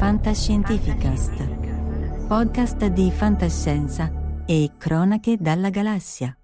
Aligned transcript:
Fantascientificast. 0.00 1.36
Podcast 2.26 2.86
di 2.86 3.10
fantascienza 3.10 4.10
e 4.46 4.70
cronache 4.78 5.36
dalla 5.38 5.68
galassia. 5.68 6.34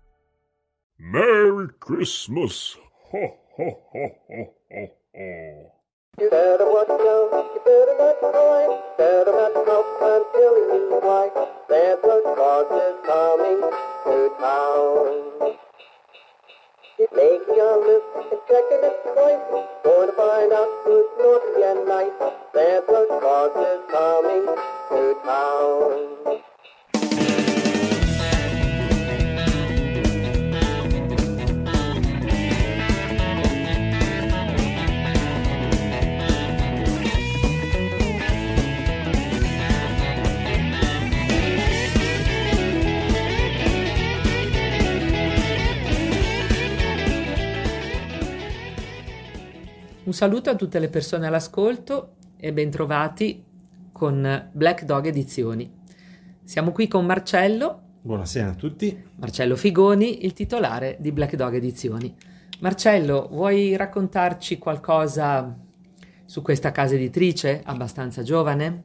Merry 0.96 1.74
Christmas! 1.78 2.78
Ho, 3.12 3.38
ho, 3.56 3.80
ho, 3.92 4.16
ho, 4.28 4.52
ho, 4.68 4.92
ho. 5.14 5.72
You 6.20 6.28
better 6.28 6.66
watch 6.68 6.90
out, 6.90 7.48
you 7.54 7.60
better 7.64 7.96
not 7.96 8.18
cry, 8.20 8.66
better 8.98 9.32
not 9.32 9.56
I'm 10.04 10.22
telling 10.36 10.68
you 10.76 11.00
why. 11.00 11.32
Santa 11.66 12.20
Claus 12.36 12.68
is 12.76 12.96
coming 13.08 13.60
to 14.04 14.36
town. 14.38 15.56
He's 16.98 17.08
making 17.14 17.60
a 17.60 17.76
list 17.76 18.06
and 18.16 18.40
checking 18.48 18.80
it 18.80 18.96
twice, 19.04 19.64
going 19.84 20.08
to 20.08 20.16
find 20.16 20.50
out 20.50 20.68
who's 20.84 21.04
naughty 21.20 21.62
and 21.62 21.86
nice. 21.86 22.32
Santa 22.54 23.06
Claus 23.20 23.52
is 23.52 23.84
coming 23.92 24.46
to 24.88 25.14
town. 25.22 26.55
Un 50.06 50.12
saluto 50.12 50.50
a 50.50 50.54
tutte 50.54 50.78
le 50.78 50.88
persone 50.88 51.26
all'ascolto 51.26 52.14
e 52.36 52.52
bentrovati 52.52 53.42
con 53.90 54.48
Black 54.52 54.84
Dog 54.84 55.06
Edizioni. 55.06 55.68
Siamo 56.44 56.70
qui 56.70 56.86
con 56.86 57.04
Marcello. 57.04 57.80
Buonasera 58.02 58.50
a 58.50 58.54
tutti. 58.54 58.96
Marcello 59.16 59.56
Figoni, 59.56 60.24
il 60.24 60.32
titolare 60.32 60.96
di 61.00 61.10
Black 61.10 61.34
Dog 61.34 61.54
Edizioni. 61.54 62.14
Marcello, 62.60 63.26
vuoi 63.32 63.74
raccontarci 63.74 64.58
qualcosa 64.58 65.58
su 66.24 66.40
questa 66.40 66.70
casa 66.70 66.94
editrice 66.94 67.62
abbastanza 67.64 68.22
giovane? 68.22 68.82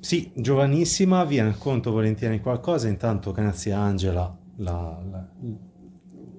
Sì, 0.00 0.32
giovanissima, 0.34 1.22
vi 1.22 1.38
racconto 1.38 1.92
volentieri 1.92 2.40
qualcosa, 2.40 2.88
intanto 2.88 3.30
grazie 3.30 3.74
a 3.74 3.80
Angela, 3.80 4.36
la, 4.56 5.00
la, 5.08 5.28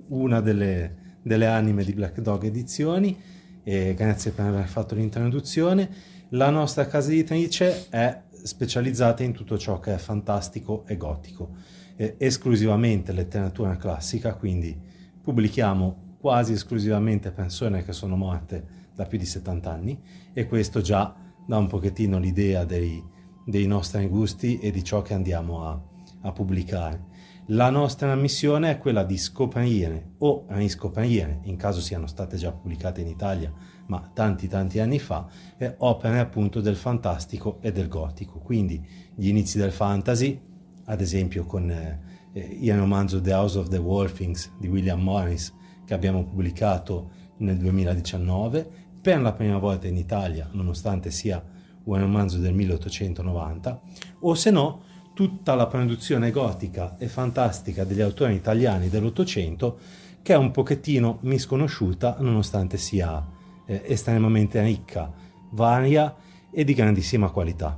una 0.10 0.42
delle, 0.42 1.20
delle 1.22 1.46
anime 1.46 1.86
di 1.86 1.94
Black 1.94 2.20
Dog 2.20 2.44
Edizioni, 2.44 3.38
e 3.70 3.94
grazie 3.94 4.32
per 4.32 4.48
aver 4.48 4.66
fatto 4.66 4.96
l'introduzione. 4.96 5.88
La 6.30 6.50
nostra 6.50 6.88
casa 6.88 7.12
editrice 7.12 7.88
è 7.90 8.20
specializzata 8.42 9.22
in 9.22 9.32
tutto 9.32 9.60
ciò 9.60 9.80
che 9.80 9.94
è 9.94 9.98
fantastico 9.98 10.86
e 10.88 10.98
gotico, 10.98 11.52
eh, 11.96 12.16
esclusivamente 12.18 13.12
letteratura 13.12 13.78
classica, 13.78 14.34
quindi 14.34 14.76
pubblichiamo 15.22 16.18
quasi 16.20 16.54
esclusivamente 16.54 17.30
persone 17.30 17.84
che 17.84 17.94
sono 17.94 18.16
morte 18.16 18.88
da 18.96 19.06
più 19.06 19.20
di 19.20 19.26
70 19.26 19.72
anni 19.72 20.02
e 20.34 20.48
questo 20.48 20.82
già 20.82 21.16
dà 21.46 21.58
un 21.58 21.68
pochettino 21.68 22.18
l'idea 22.18 22.66
dei, 22.66 23.00
dei 23.46 23.68
nostri 23.68 24.08
gusti 24.08 24.58
e 24.58 24.72
di 24.72 24.84
ciò 24.84 25.04
che 25.04 25.14
andiamo 25.14 25.68
a, 25.68 25.80
a 26.22 26.32
pubblicare. 26.32 27.06
La 27.52 27.72
nostra 27.72 28.14
missione 28.14 28.70
è 28.70 28.78
quella 28.78 29.04
di 29.04 29.18
scoprire 29.18 30.12
o 30.20 30.46
riscoprire, 30.50 31.40
in 31.46 31.56
caso 31.56 31.82
siano 31.82 32.06
state 32.06 32.38
già 32.38 32.52
pubblicate 32.52 33.02
in 33.02 33.08
Italia, 33.08 33.52
ma 33.88 34.08
tanti 34.14 34.48
tanti 34.48 34.80
anni 34.80 35.00
fa, 35.00 35.28
eh, 35.58 35.74
opere 35.80 36.20
appunto 36.20 36.62
del 36.62 36.76
fantastico 36.76 37.58
e 37.62 37.72
del 37.72 37.88
gotico. 37.88 38.38
Quindi 38.38 38.88
gli 39.16 39.30
inizi 39.30 39.58
del 39.58 39.72
fantasy, 39.72 40.40
ad 40.86 41.02
esempio 41.02 41.46
con 41.46 41.72
eh, 41.72 42.00
il 42.34 42.78
romanzo 42.78 43.20
The 43.20 43.34
House 43.34 43.58
of 43.58 43.70
the 43.70 43.78
Wolfings 43.78 44.52
di 44.60 44.68
William 44.68 45.02
Morris, 45.02 45.52
che 45.86 45.96
abbiamo 45.96 46.24
pubblicato 46.26 47.10
nel 47.38 47.58
2019, 47.58 48.70
per 49.02 49.22
la 49.22 49.34
prima 49.34 49.58
volta 49.58 49.88
in 49.88 49.98
Italia, 49.98 50.48
nonostante 50.52 51.10
sia 51.10 51.44
un 51.86 52.00
romanzo 52.00 52.38
del 52.38 52.54
1890, 52.54 53.82
o 54.20 54.36
se 54.36 54.52
no 54.52 54.84
tutta 55.20 55.54
la 55.54 55.68
produzione 55.68 56.32
gotica 56.32 56.96
e 56.98 57.10
fantastica 57.10 57.84
degli 57.84 58.00
autori 58.00 58.36
italiani 58.36 58.88
dell'Ottocento 58.88 59.78
che 60.22 60.32
è 60.32 60.38
un 60.38 60.52
pochettino 60.52 61.18
misconosciuta 61.24 62.16
nonostante 62.22 62.78
sia 62.78 63.28
eh, 63.66 63.82
estremamente 63.86 64.64
ricca, 64.64 65.12
varia 65.52 66.16
e 66.50 66.64
di 66.64 66.74
grandissima 66.74 67.32
qualità. 67.32 67.78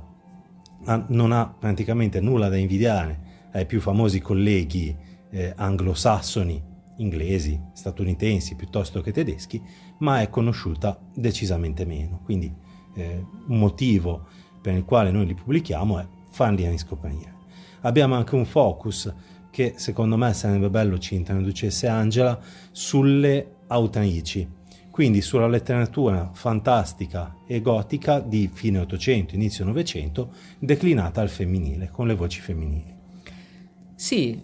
Non 1.08 1.32
ha 1.32 1.52
praticamente 1.58 2.20
nulla 2.20 2.48
da 2.48 2.56
invidiare 2.56 3.48
ai 3.54 3.66
più 3.66 3.80
famosi 3.80 4.20
colleghi 4.20 4.96
eh, 5.30 5.52
anglosassoni, 5.56 6.62
inglesi, 6.98 7.60
statunitensi 7.72 8.54
piuttosto 8.54 9.00
che 9.00 9.10
tedeschi, 9.10 9.60
ma 9.98 10.20
è 10.20 10.28
conosciuta 10.28 10.96
decisamente 11.12 11.84
meno. 11.86 12.20
Quindi 12.22 12.54
eh, 12.94 13.26
un 13.48 13.58
motivo 13.58 14.28
per 14.60 14.74
il 14.74 14.84
quale 14.84 15.10
noi 15.10 15.26
li 15.26 15.34
pubblichiamo 15.34 15.98
è 15.98 16.06
farli 16.32 16.68
riscoprire. 16.68 17.40
Abbiamo 17.82 18.14
anche 18.16 18.34
un 18.34 18.44
focus 18.44 19.12
che 19.50 19.74
secondo 19.76 20.16
me 20.16 20.32
sarebbe 20.32 20.70
bello 20.70 20.98
ci 20.98 21.14
introducesse 21.14 21.86
Angela 21.86 22.38
sulle 22.70 23.56
autrici, 23.66 24.48
quindi 24.90 25.20
sulla 25.20 25.46
letteratura 25.46 26.30
fantastica 26.32 27.36
e 27.46 27.60
gotica 27.60 28.20
di 28.20 28.50
fine 28.52 28.80
800, 28.80 29.34
inizio 29.34 29.64
900, 29.64 30.30
declinata 30.58 31.20
al 31.20 31.28
femminile, 31.28 31.90
con 31.90 32.06
le 32.06 32.14
voci 32.14 32.40
femminili. 32.40 32.94
Sì, 33.94 34.42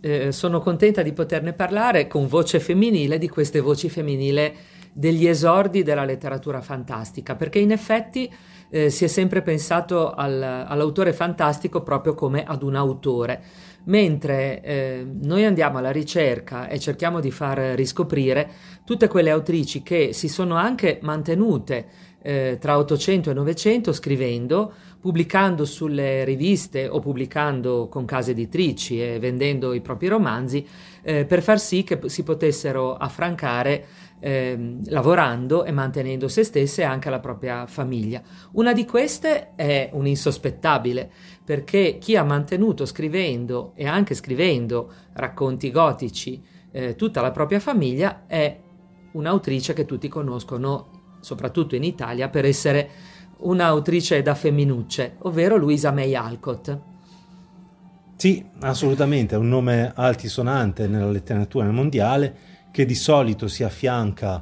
eh, 0.00 0.32
sono 0.32 0.60
contenta 0.60 1.02
di 1.02 1.12
poterne 1.12 1.52
parlare 1.52 2.06
con 2.06 2.26
voce 2.26 2.58
femminile 2.58 3.18
di 3.18 3.28
queste 3.28 3.60
voci 3.60 3.88
femminili 3.88 4.52
degli 4.92 5.26
esordi 5.26 5.82
della 5.82 6.04
letteratura 6.04 6.60
fantastica, 6.60 7.36
perché 7.36 7.58
in 7.58 7.70
effetti 7.70 8.32
eh, 8.70 8.90
si 8.90 9.04
è 9.04 9.08
sempre 9.08 9.42
pensato 9.42 10.12
al, 10.12 10.42
all'autore 10.42 11.12
fantastico 11.12 11.82
proprio 11.82 12.14
come 12.14 12.44
ad 12.44 12.62
un 12.62 12.76
autore, 12.76 13.42
mentre 13.84 14.62
eh, 14.62 15.06
noi 15.22 15.44
andiamo 15.44 15.78
alla 15.78 15.90
ricerca 15.90 16.68
e 16.68 16.78
cerchiamo 16.78 17.20
di 17.20 17.30
far 17.30 17.58
riscoprire 17.74 18.50
tutte 18.84 19.08
quelle 19.08 19.30
autrici 19.30 19.82
che 19.82 20.12
si 20.12 20.28
sono 20.28 20.56
anche 20.56 20.98
mantenute 21.02 22.06
eh, 22.20 22.58
tra 22.60 22.76
800 22.78 23.30
e 23.30 23.34
900 23.34 23.92
scrivendo, 23.92 24.72
pubblicando 25.00 25.64
sulle 25.64 26.24
riviste 26.24 26.88
o 26.88 26.98
pubblicando 26.98 27.88
con 27.88 28.04
case 28.04 28.32
editrici 28.32 29.00
e 29.00 29.18
vendendo 29.18 29.72
i 29.72 29.80
propri 29.80 30.08
romanzi 30.08 30.66
eh, 31.02 31.24
per 31.24 31.42
far 31.42 31.60
sì 31.60 31.84
che 31.84 32.00
si 32.06 32.24
potessero 32.24 32.96
affrancare 32.96 33.86
eh, 34.20 34.78
lavorando 34.86 35.64
e 35.64 35.72
mantenendo 35.72 36.28
se 36.28 36.44
stesse 36.44 36.82
e 36.82 36.84
anche 36.84 37.10
la 37.10 37.20
propria 37.20 37.66
famiglia. 37.66 38.22
Una 38.52 38.72
di 38.72 38.84
queste 38.84 39.54
è 39.54 39.90
un 39.92 40.06
insospettabile, 40.06 41.10
perché 41.44 41.98
chi 41.98 42.16
ha 42.16 42.24
mantenuto 42.24 42.84
scrivendo 42.84 43.72
e 43.74 43.86
anche 43.86 44.14
scrivendo 44.14 44.92
racconti 45.14 45.70
gotici 45.70 46.42
eh, 46.70 46.94
tutta 46.94 47.20
la 47.20 47.30
propria 47.30 47.60
famiglia 47.60 48.24
è 48.26 48.58
un'autrice 49.12 49.72
che 49.72 49.86
tutti 49.86 50.08
conoscono 50.08 51.16
soprattutto 51.20 51.74
in 51.74 51.84
Italia, 51.84 52.28
per 52.28 52.44
essere 52.44 52.90
un'autrice 53.38 54.22
da 54.22 54.34
femminucce, 54.34 55.16
ovvero 55.20 55.56
Luisa 55.56 55.90
May 55.90 56.14
Alcott. 56.14 56.76
Sì, 58.16 58.44
assolutamente, 58.60 59.34
è 59.34 59.38
un 59.38 59.48
nome 59.48 59.92
altisonante 59.94 60.88
nella 60.88 61.10
letteratura 61.10 61.70
mondiale 61.70 62.36
che 62.78 62.86
di 62.86 62.94
solito 62.94 63.48
si 63.48 63.64
affianca 63.64 64.40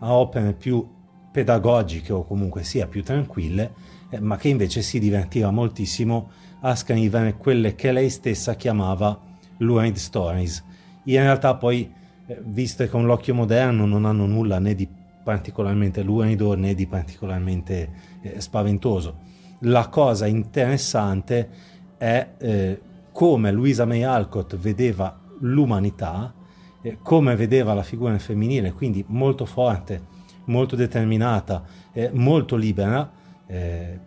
a 0.00 0.12
opere 0.12 0.52
più 0.52 0.84
pedagogiche 1.30 2.12
o 2.12 2.24
comunque 2.24 2.64
sia 2.64 2.88
più 2.88 3.04
tranquille, 3.04 3.72
eh, 4.10 4.18
ma 4.18 4.36
che 4.36 4.48
invece 4.48 4.82
si 4.82 4.98
divertiva 4.98 5.52
moltissimo 5.52 6.30
a 6.62 6.74
scrivere 6.74 7.36
quelle 7.36 7.76
che 7.76 7.92
lei 7.92 8.10
stessa 8.10 8.56
chiamava 8.56 9.16
lurid 9.58 9.94
stories. 9.94 10.64
In 11.04 11.20
realtà 11.20 11.54
poi, 11.54 11.88
eh, 12.26 12.40
viste 12.46 12.88
con 12.88 13.06
l'occhio 13.06 13.34
moderno, 13.34 13.86
non 13.86 14.06
hanno 14.06 14.26
nulla 14.26 14.58
né 14.58 14.74
di 14.74 14.88
particolarmente 15.22 16.02
lurido 16.02 16.54
né 16.54 16.74
di 16.74 16.88
particolarmente 16.88 17.90
eh, 18.22 18.40
spaventoso. 18.40 19.18
La 19.60 19.86
cosa 19.86 20.26
interessante 20.26 21.48
è 21.96 22.28
eh, 22.38 22.80
come 23.12 23.52
Luisa 23.52 23.84
May 23.84 24.02
Alcott 24.02 24.56
vedeva 24.56 25.16
l'umanità, 25.38 26.34
eh, 26.82 26.98
come 27.02 27.36
vedeva 27.36 27.74
la 27.74 27.82
figura 27.82 28.18
femminile, 28.18 28.72
quindi 28.72 29.04
molto 29.08 29.44
forte, 29.44 30.16
molto 30.44 30.76
determinata, 30.76 31.64
eh, 31.92 32.10
molto 32.12 32.56
libera, 32.56 33.10
eh, 33.46 33.98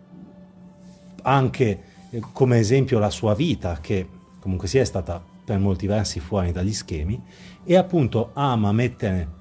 anche 1.22 1.82
eh, 2.10 2.20
come 2.32 2.58
esempio 2.58 2.98
la 2.98 3.10
sua 3.10 3.34
vita, 3.34 3.78
che 3.80 4.08
comunque 4.38 4.68
sia 4.68 4.84
stata 4.84 5.22
per 5.44 5.58
molti 5.58 5.86
versi 5.86 6.20
fuori 6.20 6.52
dagli 6.52 6.72
schemi, 6.72 7.20
e 7.64 7.76
appunto 7.76 8.30
ama 8.34 8.72
mettere 8.72 9.40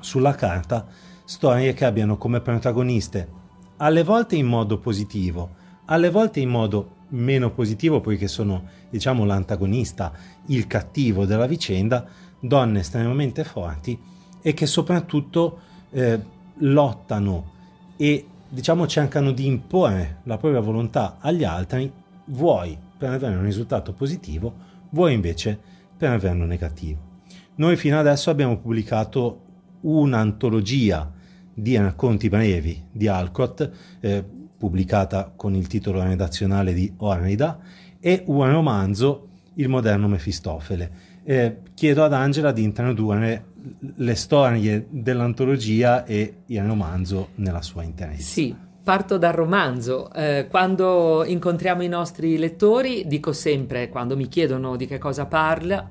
sulla 0.00 0.34
carta 0.34 0.86
storie 1.24 1.72
che 1.72 1.84
abbiano 1.84 2.16
come 2.16 2.40
protagoniste 2.40 3.42
alle 3.78 4.04
volte 4.04 4.36
in 4.36 4.46
modo 4.46 4.78
positivo, 4.78 5.62
alle 5.86 6.10
volte 6.10 6.40
in 6.40 6.48
modo 6.48 7.02
meno 7.08 7.50
positivo 7.50 8.00
poiché 8.00 8.28
sono 8.28 8.64
diciamo 8.90 9.24
l'antagonista, 9.24 10.12
il 10.46 10.66
cattivo 10.66 11.24
della 11.24 11.46
vicenda, 11.46 12.06
donne 12.46 12.80
estremamente 12.80 13.42
forti 13.42 13.98
e 14.42 14.52
che 14.52 14.66
soprattutto 14.66 15.58
eh, 15.90 16.20
lottano 16.58 17.52
e 17.96 18.26
diciamo 18.48 18.86
cercano 18.86 19.32
di 19.32 19.46
imporre 19.46 20.20
la 20.24 20.36
propria 20.36 20.60
volontà 20.60 21.16
agli 21.20 21.44
altri, 21.44 21.90
vuoi 22.26 22.76
per 22.96 23.12
avere 23.12 23.36
un 23.36 23.42
risultato 23.42 23.92
positivo, 23.92 24.52
vuoi 24.90 25.14
invece 25.14 25.58
per 25.96 26.10
averlo 26.10 26.44
negativo. 26.44 27.12
Noi 27.56 27.76
fino 27.76 27.98
adesso 27.98 28.30
abbiamo 28.30 28.58
pubblicato 28.58 29.40
un'antologia 29.82 31.10
di 31.52 31.76
racconti 31.76 32.28
brevi 32.28 32.88
di 32.90 33.08
Alcott, 33.08 33.70
eh, 34.00 34.24
pubblicata 34.56 35.32
con 35.34 35.54
il 35.54 35.66
titolo 35.66 36.02
redazionale 36.02 36.72
di 36.74 36.92
Orrida, 36.98 37.58
e 38.00 38.22
un 38.26 38.50
romanzo, 38.50 39.28
Il 39.54 39.68
moderno 39.68 40.08
Mefistofele. 40.08 41.12
Eh, 41.24 41.58
chiedo 41.74 42.04
ad 42.04 42.12
Angela 42.12 42.52
di 42.52 42.62
introdurre 42.62 43.52
le 43.96 44.14
storie 44.14 44.86
dell'antologia 44.90 46.04
e 46.04 46.42
il 46.46 46.62
romanzo 46.62 47.30
nella 47.36 47.62
sua 47.62 47.82
interezza. 47.82 48.22
Sì, 48.22 48.54
parto 48.82 49.16
dal 49.16 49.32
romanzo. 49.32 50.12
Eh, 50.12 50.46
quando 50.50 51.24
incontriamo 51.24 51.82
i 51.82 51.88
nostri 51.88 52.36
lettori, 52.36 53.04
dico 53.06 53.32
sempre, 53.32 53.88
quando 53.88 54.16
mi 54.16 54.28
chiedono 54.28 54.76
di 54.76 54.86
che 54.86 54.98
cosa 54.98 55.26
parla, 55.26 55.90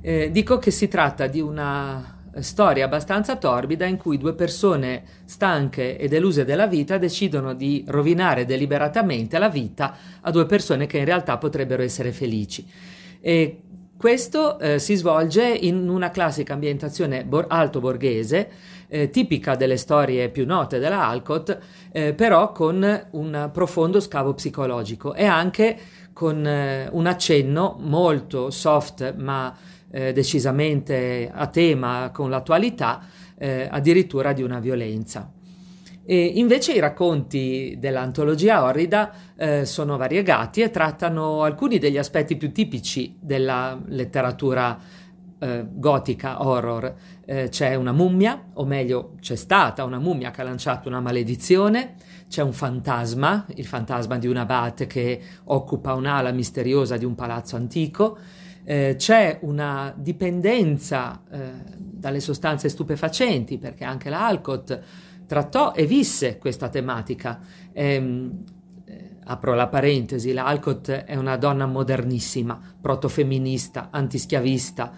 eh, 0.00 0.30
dico 0.30 0.58
che 0.58 0.70
si 0.70 0.88
tratta 0.88 1.26
di 1.26 1.40
una 1.40 2.21
storia 2.40 2.84
abbastanza 2.84 3.36
torbida 3.36 3.84
in 3.84 3.96
cui 3.96 4.18
due 4.18 4.34
persone 4.34 5.02
stanche 5.24 5.98
e 5.98 6.08
deluse 6.08 6.44
della 6.44 6.66
vita 6.66 6.98
decidono 6.98 7.54
di 7.54 7.84
rovinare 7.88 8.44
deliberatamente 8.44 9.38
la 9.38 9.48
vita 9.48 9.96
a 10.20 10.30
due 10.30 10.46
persone 10.46 10.86
che 10.86 10.98
in 10.98 11.04
realtà 11.04 11.36
potrebbero 11.38 11.82
essere 11.82 12.12
felici. 12.12 12.66
E 13.20 13.60
questo 13.96 14.58
eh, 14.58 14.80
si 14.80 14.96
svolge 14.96 15.46
in 15.46 15.88
una 15.88 16.10
classica 16.10 16.54
ambientazione 16.54 17.24
bor- 17.24 17.46
alto 17.48 17.78
borghese, 17.78 18.50
eh, 18.88 19.10
tipica 19.10 19.54
delle 19.54 19.76
storie 19.76 20.28
più 20.28 20.44
note 20.44 20.80
della 20.80 21.06
Alcott, 21.06 21.56
eh, 21.92 22.12
però 22.12 22.50
con 22.50 23.06
un 23.10 23.50
profondo 23.52 24.00
scavo 24.00 24.34
psicologico 24.34 25.14
e 25.14 25.24
anche 25.24 25.78
con 26.12 26.44
eh, 26.44 26.88
un 26.90 27.06
accenno 27.06 27.76
molto 27.78 28.50
soft 28.50 29.14
ma 29.14 29.54
eh, 29.92 30.12
decisamente 30.12 31.30
a 31.32 31.46
tema 31.46 32.10
con 32.12 32.30
l'attualità, 32.30 33.04
eh, 33.38 33.68
addirittura 33.70 34.32
di 34.32 34.42
una 34.42 34.58
violenza. 34.58 35.30
E 36.04 36.24
invece 36.34 36.72
i 36.72 36.80
racconti 36.80 37.76
dell'antologia 37.78 38.64
orrida 38.64 39.12
eh, 39.36 39.64
sono 39.64 39.96
variegati 39.96 40.60
e 40.60 40.70
trattano 40.70 41.44
alcuni 41.44 41.78
degli 41.78 41.98
aspetti 41.98 42.36
più 42.36 42.50
tipici 42.50 43.16
della 43.20 43.80
letteratura 43.86 44.76
eh, 45.38 45.64
gotica 45.70 46.44
horror. 46.44 46.94
Eh, 47.24 47.48
c'è 47.50 47.76
una 47.76 47.92
mummia, 47.92 48.50
o 48.54 48.64
meglio 48.64 49.14
c'è 49.20 49.36
stata 49.36 49.84
una 49.84 49.98
mummia 49.98 50.32
che 50.32 50.40
ha 50.40 50.44
lanciato 50.44 50.88
una 50.88 51.00
maledizione, 51.00 51.94
c'è 52.28 52.42
un 52.42 52.52
fantasma, 52.52 53.46
il 53.54 53.66
fantasma 53.66 54.18
di 54.18 54.26
un 54.26 54.38
abate 54.38 54.86
che 54.86 55.20
occupa 55.44 55.94
un'ala 55.94 56.32
misteriosa 56.32 56.96
di 56.96 57.04
un 57.04 57.14
palazzo 57.14 57.54
antico, 57.54 58.18
eh, 58.64 58.94
c'è 58.96 59.38
una 59.42 59.92
dipendenza 59.96 61.22
eh, 61.30 61.50
dalle 61.76 62.20
sostanze 62.20 62.68
stupefacenti, 62.68 63.58
perché 63.58 63.84
anche 63.84 64.10
la 64.10 64.26
Alcott 64.26 64.78
trattò 65.26 65.72
e 65.72 65.86
visse 65.86 66.38
questa 66.38 66.68
tematica. 66.68 67.40
Ehm, 67.72 68.44
eh, 68.84 69.16
apro 69.24 69.54
la 69.54 69.68
parentesi, 69.68 70.32
la 70.32 70.44
Alcott 70.44 70.90
è 70.90 71.16
una 71.16 71.36
donna 71.36 71.66
modernissima, 71.66 72.60
protofemminista, 72.80 73.88
antischiavista, 73.90 74.92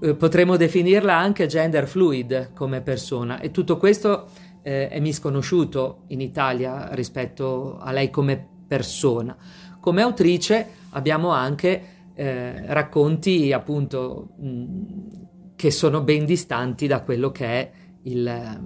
eh, 0.00 0.14
potremmo 0.14 0.56
definirla 0.56 1.16
anche 1.16 1.46
gender 1.46 1.88
fluid 1.88 2.52
come 2.54 2.82
persona 2.82 3.40
e 3.40 3.50
tutto 3.50 3.76
questo 3.78 4.28
eh, 4.62 4.88
è 4.88 5.00
misconosciuto 5.00 6.02
in 6.08 6.20
Italia 6.20 6.90
rispetto 6.92 7.78
a 7.78 7.90
lei 7.90 8.10
come 8.10 8.46
persona. 8.66 9.36
Come 9.80 10.02
autrice 10.02 10.66
abbiamo 10.90 11.30
anche 11.30 11.96
eh, 12.18 12.66
racconti 12.66 13.52
appunto 13.52 14.30
mh, 14.38 15.54
che 15.54 15.70
sono 15.70 16.02
ben 16.02 16.24
distanti 16.24 16.88
da 16.88 17.02
quello 17.02 17.30
che 17.30 17.46
è 17.46 17.70
il, 18.02 18.60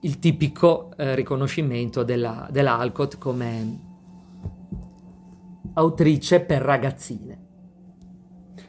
il 0.00 0.18
tipico 0.18 0.90
eh, 0.96 1.14
riconoscimento 1.14 2.02
della, 2.02 2.48
della 2.50 2.76
Alcott 2.76 3.18
come 3.18 3.80
autrice 5.74 6.40
per 6.40 6.62
ragazzine. 6.62 7.38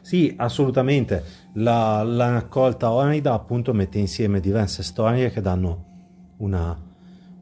Sì, 0.00 0.32
assolutamente. 0.36 1.24
La, 1.54 2.04
la 2.04 2.30
raccolta 2.30 2.92
Orida 2.92 3.32
appunto 3.32 3.72
mette 3.72 3.98
insieme 3.98 4.38
diverse 4.38 4.84
storie 4.84 5.30
che 5.30 5.40
danno 5.40 6.34
una, 6.36 6.80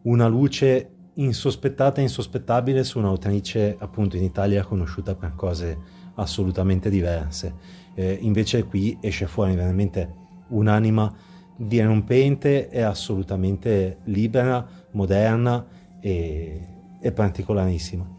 una 0.02 0.26
luce 0.26 0.94
insospettata 1.14 2.00
e 2.00 2.04
insospettabile 2.04 2.82
su 2.82 2.98
un'autrice 2.98 3.76
appunto 3.78 4.16
in 4.16 4.22
Italia 4.22 4.64
conosciuta 4.64 5.14
per 5.14 5.34
cose 5.34 5.98
assolutamente 6.20 6.90
diverse. 6.90 7.52
Eh, 7.94 8.18
invece 8.20 8.64
qui 8.64 8.96
esce 9.00 9.26
fuori 9.26 9.54
veramente 9.54 10.18
un'anima 10.48 11.12
dirompente 11.56 12.70
e 12.70 12.80
assolutamente 12.80 13.98
libera, 14.04 14.66
moderna 14.92 15.66
e, 16.00 16.60
e 17.00 17.12
particolarissima. 17.12 18.18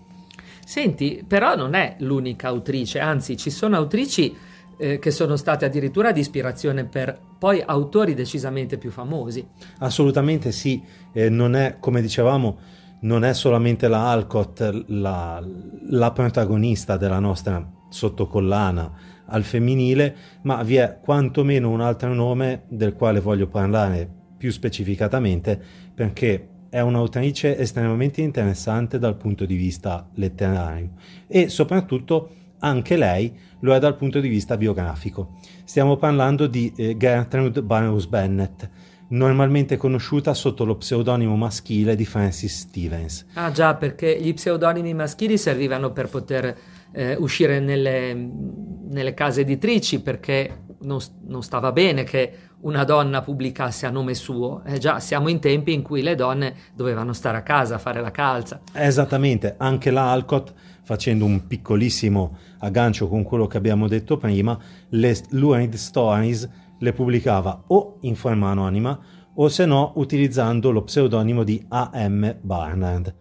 Senti, 0.63 1.23
però 1.27 1.55
non 1.55 1.73
è 1.73 1.95
l'unica 1.99 2.49
autrice, 2.49 2.99
anzi 2.99 3.35
ci 3.35 3.49
sono 3.49 3.75
autrici 3.75 4.33
eh, 4.77 4.99
che 4.99 5.11
sono 5.11 5.35
state 5.35 5.65
addirittura 5.65 6.11
di 6.11 6.19
ispirazione 6.19 6.85
per 6.85 7.19
poi 7.37 7.61
autori 7.65 8.13
decisamente 8.13 8.77
più 8.77 8.91
famosi. 8.91 9.45
Assolutamente 9.79 10.51
sì, 10.51 10.81
eh, 11.11 11.29
non 11.29 11.55
è 11.55 11.77
come 11.79 12.01
dicevamo 12.01 12.79
non 13.01 13.23
è 13.23 13.33
solamente 13.33 13.87
la 13.87 14.11
Alcott 14.11 14.59
la, 14.87 15.43
la 15.89 16.11
protagonista 16.11 16.97
della 16.97 17.17
nostra 17.17 17.67
sottocollana 17.91 19.09
al 19.25 19.43
femminile, 19.43 20.15
ma 20.41 20.63
vi 20.63 20.77
è 20.77 20.99
quantomeno 21.01 21.69
un 21.69 21.81
altro 21.81 22.13
nome 22.13 22.63
del 22.67 22.93
quale 22.93 23.19
voglio 23.19 23.47
parlare 23.47 24.09
più 24.37 24.51
specificatamente 24.51 25.61
perché 25.93 26.47
è 26.69 26.79
un'autrice 26.79 27.57
estremamente 27.57 28.21
interessante 28.21 28.97
dal 28.97 29.17
punto 29.17 29.45
di 29.45 29.55
vista 29.55 30.09
letterario 30.15 30.91
e 31.27 31.49
soprattutto 31.49 32.29
anche 32.59 32.95
lei 32.95 33.37
lo 33.59 33.75
è 33.75 33.79
dal 33.79 33.95
punto 33.95 34.19
di 34.19 34.27
vista 34.27 34.57
biografico. 34.57 35.37
Stiamo 35.63 35.97
parlando 35.97 36.47
di 36.47 36.71
eh, 36.75 36.95
Gertrude 36.97 37.61
Burroughs 37.61 38.05
Bennett, 38.05 38.69
normalmente 39.09 39.77
conosciuta 39.77 40.33
sotto 40.33 40.63
lo 40.63 40.77
pseudonimo 40.77 41.35
maschile 41.35 41.95
di 41.95 42.05
Francis 42.05 42.61
Stevens. 42.61 43.25
Ah 43.33 43.51
già, 43.51 43.75
perché 43.75 44.19
gli 44.19 44.33
pseudonimi 44.33 44.93
maschili 44.93 45.37
servivano 45.37 45.91
per 45.91 46.07
poter 46.07 46.55
eh, 46.91 47.15
uscire 47.15 47.59
nelle, 47.59 48.13
nelle, 48.13 49.13
case 49.13 49.41
editrici 49.41 50.01
perché 50.01 50.63
non, 50.81 50.99
non, 51.27 51.43
stava 51.43 51.71
bene 51.71 52.03
che 52.03 52.33
una 52.61 52.83
donna 52.83 53.21
pubblicasse 53.21 53.85
a 53.85 53.89
nome 53.89 54.13
suo. 54.13 54.61
Eh 54.65 54.77
già, 54.77 54.99
siamo 54.99 55.29
in 55.29 55.39
tempi 55.39 55.73
in 55.73 55.81
cui 55.81 56.01
le 56.01 56.15
donne 56.15 56.55
dovevano 56.73 57.13
stare 57.13 57.37
a 57.37 57.43
casa 57.43 57.75
a 57.75 57.79
fare 57.79 58.01
la 58.01 58.11
calza. 58.11 58.61
Esattamente, 58.73 59.55
anche 59.57 59.91
la 59.91 60.11
Alcott, 60.11 60.53
facendo 60.83 61.25
un 61.25 61.47
piccolissimo 61.47 62.37
aggancio 62.59 63.07
con 63.07 63.23
quello 63.23 63.47
che 63.47 63.57
abbiamo 63.57 63.87
detto 63.87 64.17
prima, 64.17 64.57
le 64.89 65.15
Lurid 65.29 65.73
Stories 65.75 66.49
le 66.79 66.93
pubblicava 66.93 67.63
o 67.67 67.97
in 68.01 68.15
forma 68.15 68.49
anonima 68.49 68.99
o 69.35 69.47
se 69.47 69.65
no 69.65 69.93
utilizzando 69.95 70.71
lo 70.71 70.83
pseudonimo 70.83 71.43
di 71.43 71.63
A.M. 71.69 72.37
Barnard. 72.41 73.20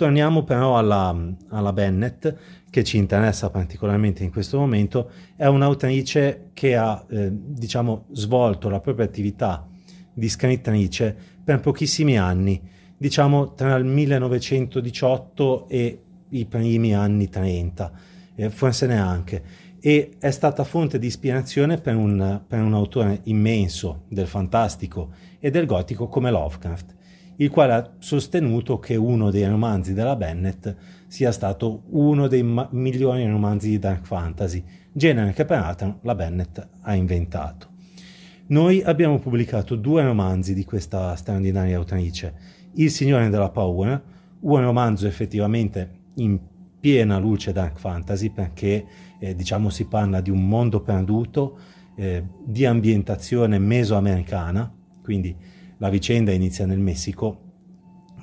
Torniamo 0.00 0.44
però 0.44 0.78
alla, 0.78 1.14
alla, 1.50 1.74
Bennett, 1.74 2.26
che 2.70 2.82
ci 2.84 2.96
interessa 2.96 3.50
particolarmente 3.50 4.24
in 4.24 4.30
questo 4.30 4.56
momento. 4.56 5.10
È 5.36 5.44
un'autrice 5.44 6.52
che 6.54 6.74
ha, 6.74 7.04
eh, 7.06 7.28
diciamo, 7.30 8.06
svolto 8.12 8.70
la 8.70 8.80
propria 8.80 9.04
attività 9.04 9.68
di 10.10 10.26
scrittrice 10.26 11.14
per 11.44 11.60
pochissimi 11.60 12.16
anni, 12.16 12.62
diciamo 12.96 13.52
tra 13.52 13.74
il 13.76 13.84
1918 13.84 15.68
e 15.68 16.02
i 16.30 16.46
primi 16.46 16.94
anni 16.94 17.28
30, 17.28 17.92
eh, 18.36 18.48
forse 18.48 18.86
neanche 18.86 19.42
e 19.80 20.16
è 20.18 20.30
stata 20.30 20.64
fonte 20.64 20.98
di 20.98 21.08
ispirazione 21.08 21.76
per 21.76 21.96
un, 21.96 22.40
per 22.46 22.60
un 22.60 22.72
autore 22.72 23.20
immenso 23.24 24.04
del 24.08 24.26
fantastico 24.26 25.10
e 25.38 25.50
del 25.50 25.66
gotico 25.66 26.08
come 26.08 26.30
Lovecraft, 26.30 26.94
il 27.40 27.48
quale 27.48 27.72
ha 27.72 27.90
sostenuto 27.98 28.78
che 28.78 28.96
uno 28.96 29.30
dei 29.30 29.46
romanzi 29.46 29.94
della 29.94 30.14
Bennett 30.14 30.74
sia 31.06 31.32
stato 31.32 31.84
uno 31.90 32.26
dei 32.26 32.42
ma- 32.42 32.68
migliori 32.72 33.26
romanzi 33.26 33.70
di 33.70 33.78
dark 33.78 34.04
fantasy, 34.04 34.62
genere 34.92 35.32
che 35.32 35.46
peraltro 35.46 36.00
la 36.02 36.14
Bennett 36.14 36.60
ha 36.82 36.94
inventato. 36.94 37.68
Noi 38.48 38.82
abbiamo 38.82 39.18
pubblicato 39.18 39.74
due 39.74 40.02
romanzi 40.02 40.52
di 40.52 40.64
questa 40.64 41.14
straordinaria 41.14 41.78
autrice, 41.78 42.34
Il 42.74 42.90
Signore 42.90 43.30
della 43.30 43.50
Paura, 43.50 44.00
un 44.40 44.60
romanzo 44.60 45.06
effettivamente 45.06 45.98
in 46.16 46.38
piena 46.78 47.18
luce 47.18 47.52
dark 47.52 47.78
fantasy 47.78 48.30
perché 48.30 48.84
eh, 49.18 49.34
diciamo 49.34 49.70
si 49.70 49.86
parla 49.86 50.20
di 50.20 50.30
un 50.30 50.46
mondo 50.46 50.82
perduto, 50.82 51.58
eh, 51.96 52.22
di 52.44 52.66
ambientazione 52.66 53.58
mesoamericana, 53.58 54.70
quindi 55.02 55.34
la 55.80 55.88
vicenda 55.88 56.30
inizia 56.30 56.66
nel 56.66 56.78
Messico 56.78 57.48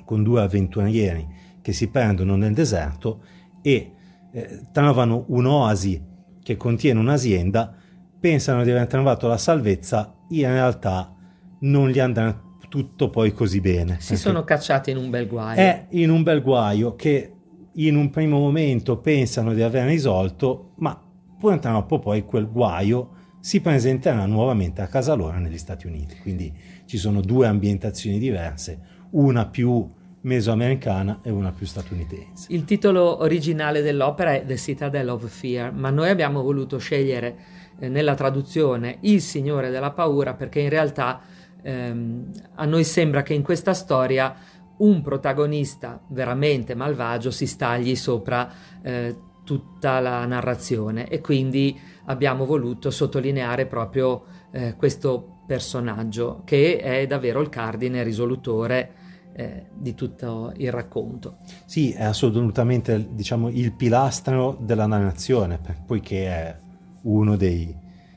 con 0.04 0.22
due 0.22 0.40
avventurieri 0.40 1.26
che 1.60 1.72
si 1.72 1.88
perdono 1.88 2.36
nel 2.36 2.54
deserto 2.54 3.22
e 3.60 3.92
eh, 4.32 4.60
trovano 4.72 5.24
un'oasi 5.28 6.02
che 6.42 6.56
contiene 6.56 6.98
un'azienda, 6.98 7.74
pensano 8.18 8.62
di 8.62 8.70
aver 8.70 8.86
trovato 8.86 9.26
la 9.26 9.36
salvezza, 9.36 10.14
in 10.30 10.46
realtà 10.46 11.14
non 11.60 11.90
gli 11.90 11.98
andrà 11.98 12.40
tutto 12.68 13.10
poi 13.10 13.32
così 13.32 13.60
bene. 13.60 13.96
Si 14.00 14.16
sono 14.16 14.44
cacciati 14.44 14.90
in 14.90 14.96
un 14.96 15.10
bel 15.10 15.26
guaio. 15.26 15.58
È 15.58 15.86
in 15.90 16.10
un 16.10 16.22
bel 16.22 16.42
guaio 16.42 16.94
che 16.94 17.32
in 17.72 17.96
un 17.96 18.10
primo 18.10 18.38
momento 18.38 18.98
pensano 18.98 19.52
di 19.52 19.62
aver 19.62 19.86
risolto, 19.86 20.72
ma 20.76 20.98
purtroppo 21.38 21.98
poi 21.98 22.24
quel 22.24 22.48
guaio 22.48 23.16
si 23.40 23.60
presenterà 23.60 24.26
nuovamente 24.26 24.82
a 24.82 24.86
casa 24.86 25.14
loro 25.14 25.38
negli 25.38 25.58
Stati 25.58 25.86
Uniti. 25.86 26.16
Quindi 26.20 26.52
ci 26.88 26.96
sono 26.96 27.20
due 27.20 27.46
ambientazioni 27.46 28.18
diverse, 28.18 28.80
una 29.10 29.46
più 29.46 29.86
mesoamericana 30.22 31.20
e 31.22 31.28
una 31.30 31.52
più 31.52 31.66
statunitense. 31.66 32.46
Il 32.50 32.64
titolo 32.64 33.20
originale 33.22 33.82
dell'opera 33.82 34.32
è 34.32 34.44
The 34.46 34.56
Citadel 34.56 35.10
of 35.10 35.28
Fear, 35.28 35.70
ma 35.70 35.90
noi 35.90 36.08
abbiamo 36.08 36.42
voluto 36.42 36.78
scegliere 36.78 37.36
eh, 37.78 37.88
nella 37.90 38.14
traduzione 38.14 38.96
Il 39.02 39.20
Signore 39.20 39.68
della 39.68 39.90
Paura 39.90 40.32
perché 40.32 40.60
in 40.60 40.70
realtà 40.70 41.20
ehm, 41.62 42.30
a 42.54 42.64
noi 42.64 42.84
sembra 42.84 43.22
che 43.22 43.34
in 43.34 43.42
questa 43.42 43.74
storia 43.74 44.34
un 44.78 45.02
protagonista 45.02 46.00
veramente 46.08 46.74
malvagio 46.74 47.30
si 47.30 47.46
stagli 47.46 47.96
sopra 47.96 48.50
eh, 48.80 49.14
tutta 49.44 50.00
la 50.00 50.24
narrazione 50.24 51.06
e 51.08 51.20
quindi 51.20 51.78
abbiamo 52.06 52.46
voluto 52.46 52.90
sottolineare 52.90 53.66
proprio 53.66 54.24
eh, 54.52 54.74
questo 54.74 55.37
personaggio 55.48 56.42
che 56.44 56.76
è 56.76 57.06
davvero 57.06 57.40
il 57.40 57.48
cardine 57.48 58.02
risolutore 58.02 58.92
eh, 59.32 59.64
di 59.72 59.94
tutto 59.94 60.52
il 60.58 60.70
racconto. 60.70 61.38
Sì, 61.64 61.92
è 61.92 62.04
assolutamente 62.04 63.08
diciamo, 63.12 63.48
il 63.48 63.72
pilastro 63.72 64.58
della 64.60 64.86
narrazione, 64.86 65.58
poiché 65.86 66.26
è 66.26 66.58
uno 67.02 67.36
dei, 67.36 67.74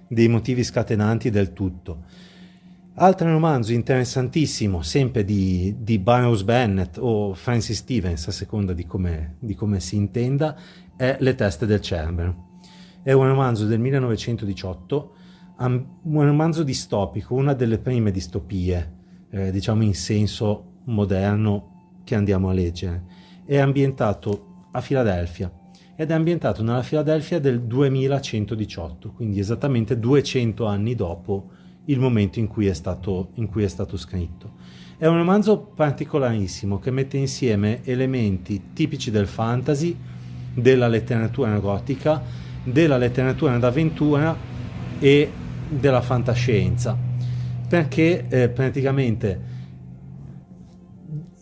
dei 0.09 0.27
motivi 0.27 0.61
scatenanti 0.61 1.29
del 1.29 1.53
tutto. 1.53 2.03
Altro 2.95 3.31
romanzo 3.31 3.71
interessantissimo, 3.71 4.81
sempre 4.81 5.23
di, 5.23 5.77
di 5.79 5.97
Burroughs 5.99 6.43
Bennett 6.43 6.97
o 6.99 7.33
Francis 7.33 7.77
Stevens, 7.77 8.27
a 8.27 8.31
seconda 8.31 8.73
di 8.73 8.85
come, 8.85 9.37
di 9.39 9.55
come 9.55 9.79
si 9.79 9.95
intenda, 9.95 10.57
è 10.97 11.15
Le 11.17 11.35
teste 11.35 11.65
del 11.65 11.79
Cerbero. 11.79 12.49
È 13.01 13.13
un 13.13 13.25
romanzo 13.25 13.65
del 13.65 13.79
1918, 13.79 15.13
un 15.65 16.25
romanzo 16.25 16.63
distopico, 16.63 17.35
una 17.35 17.53
delle 17.53 17.77
prime 17.77 18.11
distopie, 18.11 18.93
eh, 19.29 19.51
diciamo 19.51 19.83
in 19.83 19.93
senso 19.93 20.79
moderno 20.85 21.99
che 22.03 22.15
andiamo 22.15 22.49
a 22.49 22.53
leggere. 22.53 23.03
È 23.45 23.57
ambientato 23.57 24.67
a 24.71 24.81
Filadelfia 24.81 25.51
ed 25.95 26.09
è 26.09 26.13
ambientato 26.13 26.63
nella 26.63 26.83
Filadelfia 26.83 27.39
del 27.39 27.61
2118, 27.61 29.11
quindi 29.11 29.39
esattamente 29.39 29.99
200 29.99 30.65
anni 30.65 30.95
dopo 30.95 31.49
il 31.85 31.99
momento 31.99 32.39
in 32.39 32.47
cui 32.47 32.67
è 32.67 32.73
stato, 32.73 33.31
cui 33.49 33.63
è 33.63 33.67
stato 33.67 33.97
scritto. 33.97 34.53
È 34.97 35.05
un 35.07 35.17
romanzo 35.17 35.59
particolarissimo 35.59 36.79
che 36.79 36.91
mette 36.91 37.17
insieme 37.17 37.81
elementi 37.83 38.69
tipici 38.73 39.11
del 39.11 39.27
fantasy, 39.27 39.97
della 40.53 40.87
letteratura 40.87 41.57
gotica, 41.59 42.21
della 42.63 42.97
letteratura 42.97 43.57
d'avventura 43.57 44.35
e 44.99 45.31
della 45.79 46.01
fantascienza, 46.01 46.97
perché 47.67 48.27
eh, 48.27 48.49
praticamente 48.49 49.49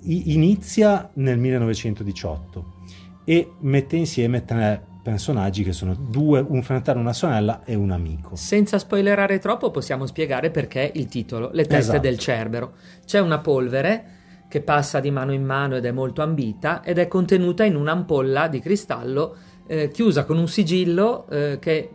inizia 0.04 1.10
nel 1.16 1.38
1918 1.38 2.78
e 3.26 3.52
mette 3.60 3.96
insieme 3.96 4.46
tre 4.46 4.84
personaggi 5.02 5.64
che 5.64 5.74
sono 5.74 5.96
due, 5.96 6.46
un 6.48 6.62
fratello, 6.62 7.00
una 7.00 7.14
sorella 7.14 7.64
e 7.64 7.76
un 7.76 7.92
amico. 7.92 8.36
Senza 8.36 8.78
spoilerare 8.78 9.40
troppo 9.40 9.72
possiamo 9.72 10.06
spiegare 10.06 10.52
perché 10.52 10.92
il 10.94 11.08
titolo, 11.08 11.50
Le 11.52 11.64
teste 11.64 11.78
esatto. 11.78 12.00
del 12.00 12.18
Cerbero. 12.18 12.74
C'è 13.06 13.20
una 13.20 13.40
polvere 13.40 14.18
che 14.48 14.62
passa 14.62 15.00
di 15.00 15.12
mano 15.12 15.32
in 15.32 15.44
mano 15.44 15.76
ed 15.76 15.86
è 15.86 15.92
molto 15.92 16.22
ambita 16.22 16.84
ed 16.84 16.98
è 16.98 17.08
contenuta 17.08 17.64
in 17.64 17.76
un'ampolla 17.76 18.48
di 18.48 18.60
cristallo 18.60 19.36
eh, 19.68 19.90
chiusa 19.90 20.26
con 20.26 20.38
un 20.38 20.48
sigillo 20.48 21.28
eh, 21.30 21.60
che 21.60 21.92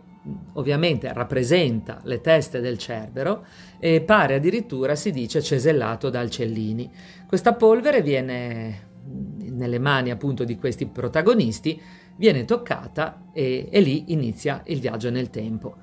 ovviamente 0.53 1.11
rappresenta 1.13 2.01
le 2.03 2.21
teste 2.21 2.59
del 2.59 2.77
Cerbero 2.77 3.45
e 3.79 4.01
pare 4.01 4.35
addirittura 4.35 4.95
si 4.95 5.11
dice 5.11 5.41
cesellato 5.41 6.09
dal 6.09 6.29
Cellini. 6.29 6.89
Questa 7.27 7.53
polvere 7.53 8.01
viene 8.01 8.93
nelle 9.51 9.79
mani 9.79 10.09
appunto 10.09 10.43
di 10.43 10.57
questi 10.57 10.87
protagonisti 10.87 11.79
viene 12.17 12.45
toccata 12.45 13.29
e, 13.33 13.67
e 13.69 13.81
lì 13.81 14.05
inizia 14.07 14.61
il 14.65 14.79
viaggio 14.79 15.09
nel 15.09 15.29
tempo. 15.29 15.75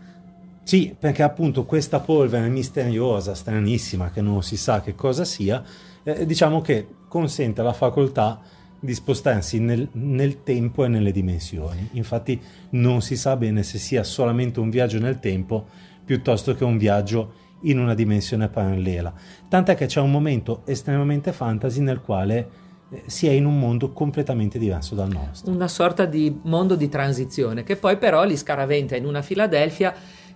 Sì, 0.65 0.95
perché 0.97 1.23
appunto 1.23 1.65
questa 1.65 2.01
polvere 2.01 2.49
misteriosa, 2.49 3.35
stranissima, 3.35 4.11
che 4.11 4.21
non 4.21 4.43
si 4.43 4.57
sa 4.57 4.81
che 4.81 4.95
cosa 4.95 5.25
sia, 5.25 5.63
eh, 6.05 6.25
diciamo 6.25 6.61
che 6.61 6.87
consente 7.09 7.63
la 7.63 7.73
facoltà 7.73 8.41
di 8.85 8.95
spostarsi 8.95 9.61
nel, 9.61 9.89
nel, 9.93 10.43
tempo 10.43 10.85
e 10.85 10.89
nelle 10.89 11.13
dimensioni. 11.13 11.91
Infatti 11.93 12.41
non 12.71 13.01
si 13.01 13.17
sa 13.17 13.37
bene 13.37 13.63
se 13.63 13.79
sia 13.79 14.03
solamente 14.03 14.59
un 14.59 14.71
viaggio 14.71 14.99
nel 14.99 15.21
tempo 15.21 15.67
piuttosto 16.05 16.57
che 16.57 16.65
un 16.65 16.79
viaggio 16.79 17.35
in 17.63 17.79
una 17.79 17.95
dimensione 17.95 18.49
parallela. 18.49 19.15
Tant'è 19.49 19.77
che 19.77 19.87
c'è 19.87 20.01
un 20.01 20.11
momento 20.11 20.63
estremamente 20.65 21.31
fantasy 21.31 21.81
nel 21.81 22.01
quale 22.01 22.49
eh, 22.91 23.05
si 23.07 23.29
è 23.29 23.31
in 23.31 23.45
un 23.45 23.57
mondo 23.57 23.93
completamente 23.93 24.59
diverso 24.59 24.97
dal 24.97 25.11
nostro. 25.11 25.53
Una 25.53 25.69
sorta 25.69 26.05
di 26.05 26.41
mondo 26.43 26.75
di 26.75 26.89
transizione 26.89 27.63
che 27.63 27.77
poi 27.77 27.97
però 27.99 28.25
li 28.25 28.37
scaraventa 28.37 28.97
in 28.97 29.07
una 29.07 29.23
Filadelfia 29.23 29.95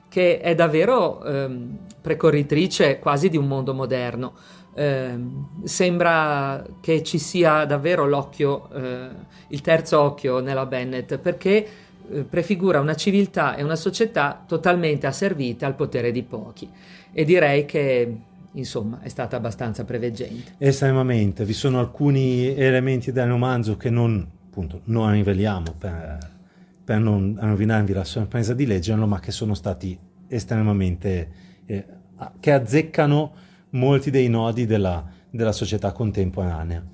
che 0.08 0.38
è 0.38 0.54
davvero 0.54 1.24
ehm, 1.24 1.78
precorritrice 2.00 3.00
quasi 3.00 3.28
di 3.28 3.36
un 3.36 3.48
mondo 3.48 3.74
moderno. 3.74 4.34
Eh, 4.78 5.18
sembra 5.64 6.62
che 6.82 7.02
ci 7.02 7.18
sia 7.18 7.64
davvero 7.64 8.06
l'occhio, 8.06 8.68
eh, 8.74 9.08
il 9.48 9.62
terzo 9.62 9.98
occhio 9.98 10.40
nella 10.40 10.66
Bennett 10.66 11.16
perché 11.16 11.66
eh, 12.10 12.22
prefigura 12.24 12.78
una 12.78 12.94
civiltà 12.94 13.56
e 13.56 13.62
una 13.62 13.74
società 13.74 14.44
totalmente 14.46 15.06
asservite 15.06 15.64
al 15.64 15.74
potere 15.74 16.12
di 16.12 16.22
pochi 16.22 16.68
e 17.10 17.24
direi 17.24 17.64
che 17.64 18.16
insomma 18.52 19.00
è 19.00 19.08
stata 19.08 19.36
abbastanza 19.36 19.84
preveggente. 19.84 20.56
Estremamente, 20.58 21.46
vi 21.46 21.54
sono 21.54 21.78
alcuni 21.78 22.54
elementi 22.54 23.12
del 23.12 23.28
romanzo 23.28 23.78
che 23.78 23.88
non, 23.88 24.28
appunto, 24.46 24.82
non 24.84 25.10
riveliamo 25.10 25.74
per, 25.78 26.18
per 26.84 26.98
non 26.98 27.38
rovinarvi 27.40 27.94
la 27.94 28.04
sorpresa 28.04 28.52
di 28.52 28.66
leggerlo, 28.66 29.06
ma 29.06 29.20
che 29.20 29.32
sono 29.32 29.54
stati 29.54 29.98
estremamente, 30.28 31.28
eh, 31.64 31.84
che 32.40 32.52
azzeccano 32.52 33.32
molti 33.76 34.10
dei 34.10 34.28
nodi 34.28 34.66
della, 34.66 35.04
della 35.30 35.52
società 35.52 35.92
contemporanea. 35.92 36.84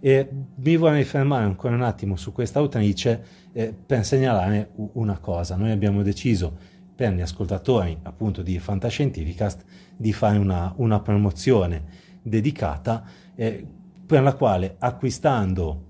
E 0.00 0.28
mi 0.56 0.76
vorrei 0.76 1.04
fermare 1.04 1.44
ancora 1.44 1.74
un 1.74 1.82
attimo 1.82 2.16
su 2.16 2.32
questa 2.32 2.58
autrice 2.58 3.24
eh, 3.52 3.72
per 3.72 4.04
segnalare 4.04 4.72
una 4.94 5.18
cosa. 5.18 5.56
Noi 5.56 5.70
abbiamo 5.70 6.02
deciso 6.02 6.56
per 6.94 7.14
gli 7.14 7.20
ascoltatori 7.20 7.96
appunto 8.02 8.42
di 8.42 8.58
Fantascientificast 8.58 9.64
di 9.96 10.12
fare 10.12 10.38
una, 10.38 10.72
una 10.76 11.00
promozione 11.00 11.84
dedicata 12.22 13.04
eh, 13.34 13.66
per 14.04 14.22
la 14.22 14.34
quale 14.34 14.76
acquistando 14.78 15.86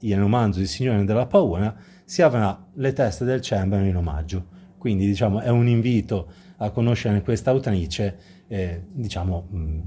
il 0.00 0.16
romanzo 0.16 0.60
Il 0.60 0.68
Signore 0.68 1.04
della 1.04 1.26
Paura 1.26 1.74
si 2.04 2.22
avrà 2.22 2.66
le 2.74 2.92
teste 2.92 3.24
del 3.24 3.40
Chamber 3.42 3.84
in 3.84 3.96
omaggio. 3.96 4.54
Quindi 4.78 5.06
diciamo 5.06 5.40
è 5.40 5.48
un 5.48 5.66
invito 5.66 6.30
a 6.58 6.70
conoscere 6.70 7.20
questa 7.22 7.50
autrice 7.50 8.36
eh, 8.48 8.84
diciamo 8.92 9.46
mh, 9.50 9.80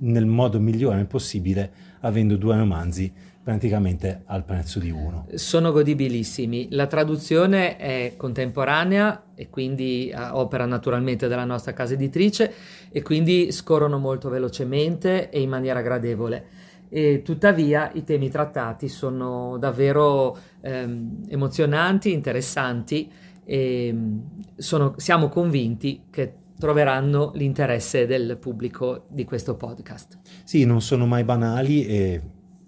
nel 0.00 0.26
modo 0.26 0.60
migliore 0.60 1.04
possibile 1.04 1.88
avendo 2.00 2.36
due 2.36 2.56
romanzi 2.56 3.12
praticamente 3.42 4.22
al 4.26 4.44
prezzo 4.44 4.78
di 4.78 4.90
uno. 4.90 5.26
Sono 5.34 5.72
godibilissimi. 5.72 6.68
La 6.70 6.86
traduzione 6.86 7.76
è 7.76 8.14
contemporanea 8.16 9.24
e 9.34 9.48
quindi 9.48 10.12
uh, 10.14 10.36
opera 10.36 10.66
naturalmente 10.66 11.26
della 11.26 11.44
nostra 11.44 11.72
casa 11.72 11.94
editrice 11.94 12.52
e 12.90 13.02
quindi 13.02 13.50
scorrono 13.50 13.98
molto 13.98 14.28
velocemente 14.28 15.30
e 15.30 15.40
in 15.40 15.48
maniera 15.48 15.80
gradevole. 15.80 16.58
E 16.90 17.22
tuttavia 17.24 17.90
i 17.94 18.04
temi 18.04 18.28
trattati 18.30 18.88
sono 18.88 19.56
davvero 19.58 20.36
ehm, 20.60 21.24
emozionanti, 21.28 22.12
interessanti 22.12 23.10
e 23.44 23.90
mm, 23.92 24.18
sono, 24.56 24.94
siamo 24.96 25.28
convinti 25.28 26.02
che 26.10 26.34
troveranno 26.60 27.32
l'interesse 27.34 28.06
del 28.06 28.36
pubblico 28.38 29.06
di 29.08 29.24
questo 29.24 29.56
podcast. 29.56 30.18
Sì, 30.44 30.64
non 30.64 30.80
sono 30.80 31.06
mai 31.06 31.24
banali 31.24 31.86
e 31.86 32.22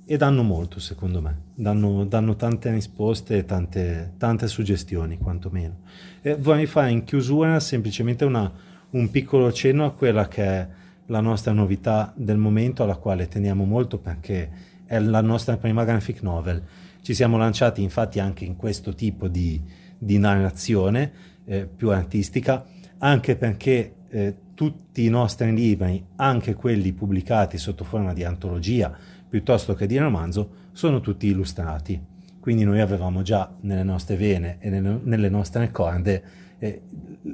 e 0.05 0.17
danno 0.17 0.43
molto 0.43 0.81
secondo 0.81 1.21
me, 1.21 1.43
danno, 1.55 2.05
danno 2.05 2.35
tante 2.35 2.71
risposte 2.73 3.39
e 3.39 3.45
tante, 3.45 4.15
tante, 4.19 4.49
suggestioni 4.49 5.17
quantomeno. 5.17 5.83
E 6.21 6.35
vorrei 6.35 6.67
fare 6.67 6.91
in 6.91 7.05
chiusura 7.05 7.59
semplicemente 7.61 8.25
una, 8.25 8.51
un 8.91 9.11
piccolo 9.11 9.53
cenno 9.53 9.85
a 9.85 9.93
quella 9.93 10.27
che 10.27 10.45
è 10.45 10.69
la 11.07 11.21
nostra 11.21 11.53
novità 11.53 12.13
del 12.17 12.37
momento 12.37 12.83
alla 12.83 12.97
quale 12.97 13.29
teniamo 13.29 13.65
molto 13.65 13.99
perché 13.99 14.51
è 14.85 14.99
la 14.99 15.21
nostra 15.21 15.57
prima 15.57 15.85
graphic 15.85 16.23
novel. 16.23 16.63
Ci 17.01 17.15
siamo 17.15 17.37
lanciati 17.37 17.83
infatti 17.83 18.19
anche 18.19 18.45
in 18.45 18.57
questo 18.57 18.95
tipo 18.95 19.29
di, 19.29 19.61
di 19.97 20.19
narrazione 20.19 21.13
eh, 21.45 21.67
più 21.67 21.91
artistica, 21.91 22.65
anche 23.05 23.37
perché 23.37 23.95
eh, 24.09 24.37
tutti 24.55 25.05
i 25.05 25.09
nostri 25.09 25.53
libri, 25.53 26.05
anche 26.17 26.55
quelli 26.55 26.93
pubblicati 26.93 27.59
sotto 27.59 27.85
forma 27.85 28.13
di 28.13 28.25
antologia, 28.25 28.97
piuttosto 29.29 29.75
che 29.75 29.87
di 29.87 29.97
romanzo 29.97 30.51
sono 30.73 31.01
tutti 31.01 31.27
illustrati. 31.27 32.01
Quindi 32.39 32.65
noi 32.65 32.81
avevamo 32.81 33.23
già 33.23 33.53
nelle 33.61 33.83
nostre 33.83 34.17
vene 34.17 34.57
e 34.59 34.69
nelle 34.69 35.29
nostre 35.29 35.71
corde 35.71 36.23
eh, 36.59 36.83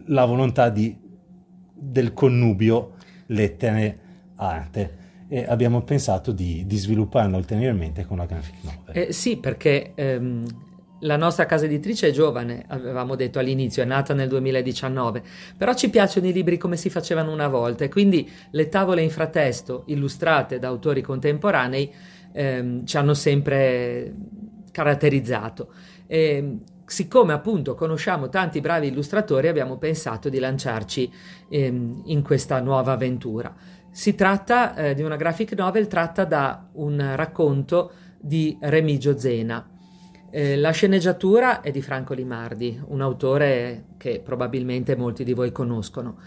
la 0.06 0.24
volontà 0.24 0.68
di, 0.68 0.96
del 1.72 2.12
connubio 2.12 2.94
lettere-arte 3.26 4.96
e 5.28 5.44
abbiamo 5.46 5.82
pensato 5.82 6.32
di, 6.32 6.64
di 6.66 6.76
svilupparlo 6.76 7.36
ulteriormente 7.36 8.06
con 8.06 8.16
la 8.16 8.24
graphic 8.24 8.54
novel. 8.62 9.08
Eh, 9.08 9.12
sì, 9.12 9.36
perché 9.36 9.92
ehm, 9.94 10.46
la 11.00 11.16
nostra 11.16 11.46
casa 11.46 11.66
editrice 11.66 12.08
è 12.08 12.10
giovane, 12.10 12.64
avevamo 12.68 13.14
detto 13.14 13.38
all'inizio, 13.38 13.82
è 13.82 13.86
nata 13.86 14.14
nel 14.14 14.28
2019, 14.28 15.22
però 15.56 15.74
ci 15.74 15.90
piacciono 15.90 16.26
i 16.26 16.32
libri 16.32 16.58
come 16.58 16.76
si 16.76 16.90
facevano 16.90 17.32
una 17.32 17.48
volta 17.48 17.84
e 17.84 17.88
quindi 17.88 18.28
le 18.50 18.68
tavole 18.68 19.02
in 19.02 19.10
fratesto 19.10 19.84
illustrate 19.86 20.58
da 20.58 20.68
autori 20.68 21.00
contemporanei 21.00 21.92
ehm, 22.32 22.84
ci 22.84 22.96
hanno 22.96 23.14
sempre 23.14 24.14
caratterizzato. 24.72 25.72
E 26.06 26.58
siccome 26.84 27.32
appunto 27.32 27.74
conosciamo 27.74 28.28
tanti 28.28 28.60
bravi 28.60 28.88
illustratori, 28.88 29.48
abbiamo 29.48 29.76
pensato 29.76 30.28
di 30.28 30.38
lanciarci 30.38 31.12
ehm, 31.48 32.02
in 32.06 32.22
questa 32.22 32.60
nuova 32.60 32.92
avventura. 32.92 33.54
Si 33.90 34.14
tratta 34.14 34.74
eh, 34.74 34.94
di 34.94 35.02
una 35.02 35.16
graphic 35.16 35.52
novel 35.54 35.86
tratta 35.86 36.24
da 36.24 36.68
un 36.72 37.12
racconto 37.16 37.92
di 38.18 38.56
Remigio 38.60 39.18
Zena. 39.18 39.77
Eh, 40.30 40.56
la 40.56 40.70
sceneggiatura 40.72 41.62
è 41.62 41.70
di 41.70 41.80
Franco 41.80 42.12
Limardi, 42.12 42.78
un 42.88 43.00
autore 43.00 43.86
che 43.96 44.20
probabilmente 44.22 44.94
molti 44.94 45.24
di 45.24 45.32
voi 45.32 45.52
conoscono, 45.52 46.18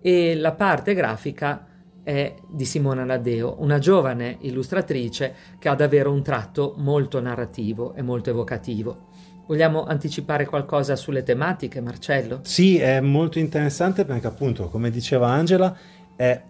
e 0.00 0.34
la 0.34 0.52
parte 0.52 0.94
grafica 0.94 1.66
è 2.02 2.34
di 2.48 2.64
Simona 2.64 3.04
Ladeo, 3.04 3.56
una 3.58 3.78
giovane 3.78 4.38
illustratrice 4.40 5.34
che 5.58 5.68
ha 5.68 5.74
davvero 5.74 6.10
un 6.10 6.22
tratto 6.22 6.74
molto 6.78 7.20
narrativo 7.20 7.94
e 7.94 8.02
molto 8.02 8.30
evocativo. 8.30 9.08
Vogliamo 9.46 9.84
anticipare 9.84 10.46
qualcosa 10.46 10.96
sulle 10.96 11.22
tematiche, 11.22 11.80
Marcello? 11.80 12.40
Sì, 12.42 12.78
è 12.78 13.00
molto 13.00 13.38
interessante 13.38 14.04
perché 14.06 14.26
appunto, 14.26 14.68
come 14.68 14.90
diceva 14.90 15.28
Angela, 15.28 15.76
è 16.16 16.40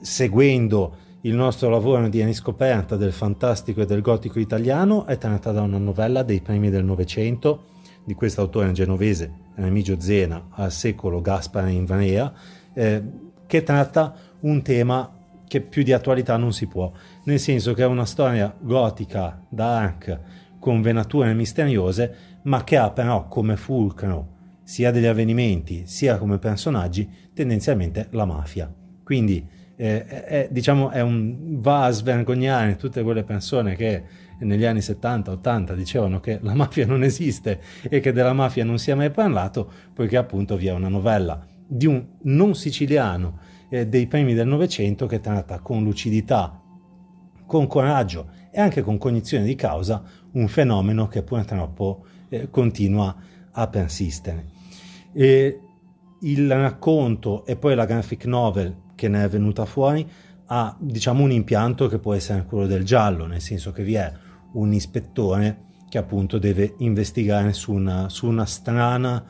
seguendo 0.00 1.06
il 1.28 1.34
nostro 1.34 1.68
lavoro 1.68 2.08
di 2.08 2.24
riscoperta 2.24 2.96
del 2.96 3.12
fantastico 3.12 3.82
e 3.82 3.86
del 3.86 4.00
gotico 4.00 4.38
italiano, 4.38 5.04
è 5.04 5.18
tratta 5.18 5.52
da 5.52 5.60
una 5.60 5.76
novella 5.76 6.22
dei 6.22 6.40
primi 6.40 6.70
del 6.70 6.84
Novecento 6.84 7.66
di 8.02 8.14
questo 8.14 8.40
autore 8.40 8.72
genovese, 8.72 9.30
Remigio 9.56 10.00
Zena, 10.00 10.48
al 10.52 10.72
secolo 10.72 11.20
Gaspare 11.20 11.70
in 11.70 11.84
Varea, 11.84 12.32
eh, 12.72 13.02
che 13.46 13.62
tratta 13.62 14.14
un 14.40 14.62
tema 14.62 15.16
che 15.46 15.60
più 15.60 15.82
di 15.82 15.92
attualità 15.92 16.38
non 16.38 16.54
si 16.54 16.66
può, 16.66 16.90
nel 17.24 17.38
senso 17.38 17.74
che 17.74 17.82
è 17.82 17.86
una 17.86 18.06
storia 18.06 18.54
gotica, 18.58 19.44
dark, 19.50 20.20
con 20.58 20.80
venature 20.80 21.34
misteriose, 21.34 22.38
ma 22.44 22.64
che 22.64 22.78
ha 22.78 22.90
però 22.90 23.28
come 23.28 23.56
fulcro 23.58 24.36
sia 24.62 24.90
degli 24.90 25.04
avvenimenti 25.06 25.82
sia 25.86 26.16
come 26.16 26.38
personaggi 26.38 27.06
tendenzialmente 27.34 28.08
la 28.12 28.24
mafia. 28.24 28.72
Quindi 29.04 29.56
eh, 29.80 30.04
è, 30.04 30.48
diciamo, 30.50 30.90
è 30.90 31.00
un, 31.00 31.60
va 31.60 31.84
a 31.84 31.90
svergognare 31.90 32.74
tutte 32.74 33.02
quelle 33.04 33.22
persone 33.22 33.76
che 33.76 34.02
negli 34.40 34.64
anni 34.64 34.80
70-80 34.80 35.74
dicevano 35.74 36.18
che 36.18 36.40
la 36.42 36.54
mafia 36.54 36.84
non 36.84 37.04
esiste 37.04 37.60
e 37.82 38.00
che 38.00 38.12
della 38.12 38.32
mafia 38.32 38.64
non 38.64 38.78
si 38.78 38.90
è 38.90 38.94
mai 38.94 39.10
parlato, 39.10 39.70
poiché 39.94 40.16
appunto 40.16 40.56
vi 40.56 40.66
è 40.66 40.72
una 40.72 40.88
novella 40.88 41.46
di 41.64 41.86
un 41.86 42.04
non 42.22 42.56
siciliano 42.56 43.38
eh, 43.70 43.86
dei 43.86 44.08
primi 44.08 44.34
del 44.34 44.48
Novecento 44.48 45.06
che 45.06 45.20
tratta 45.20 45.60
con 45.60 45.84
lucidità, 45.84 46.60
con 47.46 47.68
coraggio 47.68 48.30
e 48.50 48.60
anche 48.60 48.82
con 48.82 48.98
cognizione 48.98 49.44
di 49.44 49.54
causa 49.54 50.02
un 50.32 50.48
fenomeno 50.48 51.06
che 51.06 51.22
purtroppo 51.22 52.04
eh, 52.28 52.50
continua 52.50 53.14
a 53.52 53.68
persistere. 53.68 54.46
E 55.12 55.60
il 56.22 56.52
racconto 56.52 57.46
e 57.46 57.54
poi 57.54 57.76
la 57.76 57.84
graphic 57.84 58.24
novel 58.24 58.86
che 58.98 59.06
ne 59.06 59.22
è 59.22 59.28
venuta 59.28 59.64
fuori 59.64 60.04
ha 60.46 60.76
diciamo 60.76 61.22
un 61.22 61.30
impianto 61.30 61.86
che 61.86 61.98
può 61.98 62.14
essere 62.14 62.44
quello 62.44 62.66
del 62.66 62.84
giallo, 62.84 63.26
nel 63.26 63.40
senso 63.40 63.70
che 63.70 63.84
vi 63.84 63.94
è 63.94 64.12
un 64.54 64.72
ispettore 64.72 65.66
che 65.88 65.98
appunto 65.98 66.38
deve 66.38 66.74
investigare 66.78 67.52
su 67.52 67.72
una, 67.72 68.08
su 68.08 68.26
una 68.26 68.44
strana 68.44 69.24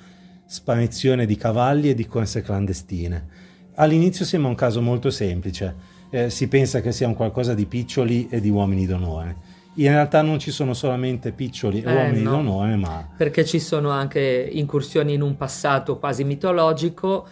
sparizione 0.46 1.26
di 1.26 1.36
cavalli 1.36 1.90
e 1.90 1.94
di 1.94 2.06
corse 2.06 2.40
clandestine. 2.40 3.26
All'inizio 3.74 4.24
sembra 4.24 4.48
un 4.48 4.56
caso 4.56 4.80
molto 4.80 5.10
semplice, 5.10 5.74
eh, 6.10 6.30
si 6.30 6.48
pensa 6.48 6.80
che 6.80 6.92
sia 6.92 7.06
un 7.06 7.14
qualcosa 7.14 7.52
di 7.52 7.66
piccioli 7.66 8.28
e 8.30 8.40
di 8.40 8.48
uomini 8.48 8.86
d'onore. 8.86 9.56
In 9.74 9.90
realtà 9.90 10.22
non 10.22 10.40
ci 10.40 10.50
sono 10.50 10.72
solamente 10.72 11.30
piccioli 11.32 11.82
e 11.82 11.88
eh, 11.88 11.94
uomini 11.94 12.22
no, 12.22 12.30
d'onore, 12.30 12.76
ma... 12.76 13.08
Perché 13.16 13.44
ci 13.44 13.60
sono 13.60 13.90
anche 13.90 14.48
incursioni 14.52 15.14
in 15.14 15.22
un 15.22 15.36
passato 15.36 15.98
quasi 15.98 16.24
mitologico 16.24 17.26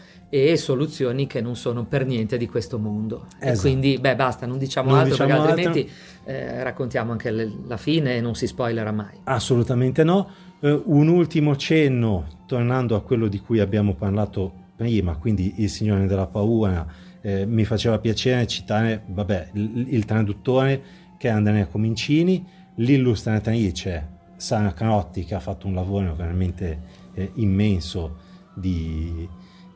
e 0.45 0.57
soluzioni 0.57 1.27
che 1.27 1.41
non 1.41 1.57
sono 1.57 1.85
per 1.85 2.07
niente 2.07 2.37
di 2.37 2.49
questo 2.49 2.79
mondo. 2.79 3.27
Esatto. 3.39 3.53
E 3.53 3.61
quindi, 3.61 3.99
beh, 3.99 4.17
basta, 4.17 4.47
non 4.47 4.59
diciamo 4.59 4.91
non 4.91 4.99
altro 4.99 5.13
diciamo 5.13 5.43
perché 5.43 5.51
altro. 5.51 5.69
altrimenti 5.69 5.93
eh, 6.25 6.63
raccontiamo 6.63 7.13
anche 7.13 7.31
le, 7.31 7.53
la 7.67 7.77
fine 7.77 8.17
e 8.17 8.21
non 8.21 8.35
si 8.35 8.47
spoilerà 8.47 8.93
mai. 8.93 9.21
Assolutamente 9.25 10.05
no. 10.05 10.29
Uh, 10.61 10.83
un 10.87 11.09
ultimo 11.09 11.57
cenno, 11.57 12.45
tornando 12.47 12.97
a 12.97 13.03
quello 13.03 13.29
di 13.29 13.39
cui 13.41 13.61
abbiamo 13.61 13.95
parlato 13.95 14.65
prima, 14.77 15.17
quindi 15.17 15.55
Il 15.59 15.71
Signore 15.71 16.07
della 16.07 16.27
Paura, 16.27 16.87
eh, 17.21 17.47
mi 17.47 17.65
faceva 17.65 17.99
piacere 17.99 18.47
citare, 18.47 19.03
vabbè, 19.07 19.51
il, 19.55 19.87
il 19.89 20.05
traduttore 20.05 20.83
che 21.19 21.29
è 21.29 21.31
Andrea 21.31 21.67
Comincini, 21.67 22.45
l'illustratrice 22.77 24.15
Sara 24.37 24.73
Canotti 24.73 25.25
che 25.25 25.35
ha 25.35 25.41
fatto 25.41 25.67
un 25.67 25.75
lavoro 25.75 26.15
veramente 26.15 26.81
eh, 27.15 27.33
immenso 27.37 28.19
di, 28.55 29.29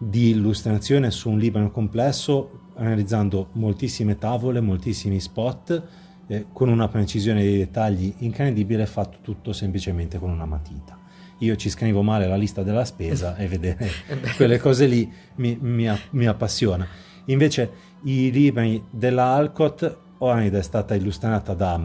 di, 0.03 0.31
illustrazione 0.31 1.11
su 1.11 1.29
un 1.29 1.39
libro 1.39 1.71
complesso 1.71 2.69
realizzando 2.77 3.49
moltissime 3.53 4.17
tavole, 4.17 4.61
moltissimi 4.61 5.21
spot 5.21 5.83
eh, 6.27 6.47
con 6.53 6.71
una 6.71 6.89
precisione 6.89 7.43
dei 7.43 7.59
dettagli 7.59 8.15
incredibile 8.19 8.87
fatto 8.87 9.19
tutto 9.21 9.53
semplicemente 9.53 10.19
con 10.19 10.31
una 10.31 10.47
matita. 10.47 10.99
Io 11.41 11.57
ci 11.57 11.69
scrivo 11.69 12.03
male 12.03 12.27
la 12.27 12.37
lista 12.37 12.63
della 12.63 12.85
spesa 12.85 13.37
e 13.37 13.47
vedere 13.47 13.91
quelle 14.37 14.59
cose 14.59 14.87
lì 14.87 15.11
mi, 15.37 15.59
mi, 15.61 15.89
mi 16.11 16.27
appassiona. 16.27 16.87
Invece 17.27 17.71
i 18.05 18.31
libri 18.31 18.83
della 18.91 19.35
Alcott 19.35 19.99
Oranida 20.19 20.59
è 20.59 20.63
stata 20.63 20.95
illustrata 20.95 21.53
da, 21.55 21.81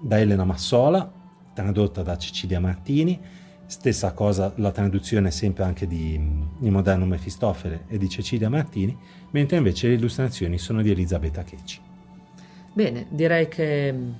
da 0.00 0.18
Elena 0.18 0.44
Massola, 0.44 1.12
tradotta 1.52 2.02
da 2.02 2.16
Cecilia 2.16 2.58
Martini, 2.58 3.20
stessa 3.66 4.12
cosa 4.12 4.52
la 4.56 4.70
traduzione 4.70 5.30
sempre 5.30 5.64
anche 5.64 5.86
di 5.86 6.16
mm, 6.18 6.42
Il 6.62 6.70
moderno 6.70 7.06
Mefistofele 7.06 7.84
e 7.88 7.98
di 7.98 8.08
Cecilia 8.08 8.48
Martini, 8.48 8.96
mentre 9.30 9.56
invece 9.56 9.88
le 9.88 9.94
illustrazioni 9.94 10.58
sono 10.58 10.82
di 10.82 10.90
Elisabetta 10.90 11.42
Checci. 11.42 11.80
Bene, 12.72 13.06
direi 13.08 13.48
che 13.48 13.92
mm, 13.92 14.10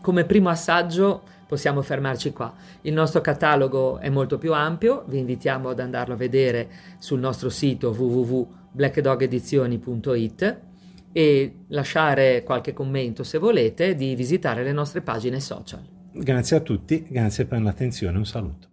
come 0.00 0.24
primo 0.24 0.48
assaggio 0.48 1.22
possiamo 1.46 1.82
fermarci 1.82 2.32
qua. 2.32 2.54
Il 2.82 2.92
nostro 2.92 3.20
catalogo 3.20 3.98
è 3.98 4.08
molto 4.10 4.38
più 4.38 4.52
ampio, 4.52 5.04
vi 5.06 5.18
invitiamo 5.18 5.70
ad 5.70 5.80
andarlo 5.80 6.14
a 6.14 6.16
vedere 6.16 6.68
sul 6.98 7.18
nostro 7.20 7.48
sito 7.48 7.90
www.blackdogedizioni.it 7.90 10.60
e 11.12 11.54
lasciare 11.68 12.42
qualche 12.42 12.72
commento 12.72 13.22
se 13.22 13.38
volete, 13.38 13.94
di 13.94 14.16
visitare 14.16 14.64
le 14.64 14.72
nostre 14.72 15.00
pagine 15.00 15.38
social. 15.38 15.82
Grazie 16.12 16.56
a 16.56 16.60
tutti, 16.60 17.06
grazie 17.08 17.46
per 17.46 17.62
l'attenzione, 17.62 18.18
un 18.18 18.26
saluto. 18.26 18.72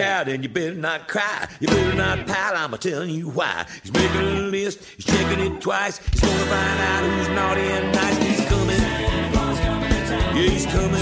Out 0.00 0.28
and 0.28 0.42
you 0.42 0.48
better 0.48 0.74
not 0.74 1.08
cry. 1.08 1.48
You 1.60 1.68
better 1.68 1.94
not 1.96 2.26
pout, 2.26 2.56
I'm 2.56 2.76
telling 2.78 3.10
you 3.10 3.28
why. 3.28 3.66
He's 3.82 3.92
making 3.92 4.20
a 4.20 4.40
list, 4.50 4.84
he's 4.84 5.04
checking 5.04 5.40
it 5.40 5.60
twice. 5.60 5.98
He's 5.98 6.20
gonna 6.20 6.44
find 6.46 6.80
out 6.80 7.04
who's 7.04 7.28
naughty 7.28 7.60
and 7.62 7.92
nice. 7.92 8.16
He's 8.18 8.44
coming. 8.48 8.80
Yeah, 10.34 10.50
he's 10.50 10.66
coming. 10.66 11.00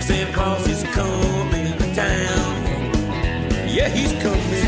Santa 0.00 0.32
Claus 0.32 0.66
is 0.68 0.82
coming 0.94 1.78
to 1.78 1.94
town. 1.94 2.62
Yeah, 3.68 3.88
he's 3.88 4.12
coming. 4.22 4.66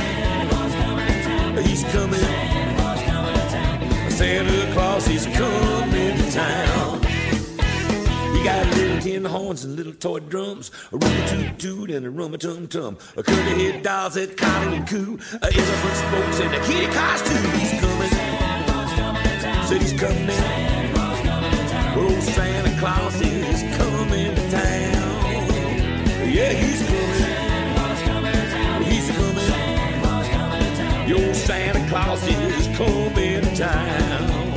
He's 1.65 1.85
coming. 1.85 2.21
Town. 2.21 4.11
Santa 4.11 4.73
Claus 4.73 5.09
is 5.09 5.27
coming 5.27 6.17
to 6.17 6.31
town. 6.33 7.04
Got 8.45 8.67
little 8.77 9.01
tin 9.01 9.25
horns 9.25 9.65
and 9.65 9.75
little 9.75 9.95
toy 9.95 10.21
drums, 10.21 10.71
a 10.93 10.99
rumma 10.99 11.29
toot 11.31 11.59
toot 11.59 11.91
and 11.91 12.05
a 12.05 12.11
rumma 12.11 12.39
tum 12.39 12.69
tum, 12.69 12.99
a 13.17 13.23
curly 13.23 13.73
head 13.73 13.83
dolls 13.83 14.15
that 14.15 14.37
coddle 14.37 14.75
and 14.75 14.87
coo, 14.87 15.19
a 15.41 15.47
elephant 15.47 15.97
spokes 15.97 16.41
and 16.41 16.55
a 16.55 16.61
kitty 16.67 16.93
costume. 16.93 17.53
He's 17.59 17.81
coming. 17.81 18.11
Said 19.65 19.81
he's 19.81 19.95
coming. 19.99 20.29
Old 21.97 22.23
Santa 22.23 22.79
Claus 22.79 23.19
is 23.23 23.63
coming 23.79 24.35
to 24.35 24.51
town. 24.51 26.31
Yeah, 26.31 26.53
he's 26.53 26.83
coming. 26.83 27.15
He's 28.85 29.11
coming. 29.17 29.49
Your 31.09 31.33
Santa 31.33 31.89
Claus 31.89 32.23
is 32.29 32.67
coming 32.77 33.41
to 33.41 33.57
town. 33.57 34.53